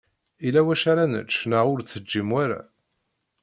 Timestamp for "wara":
2.33-2.61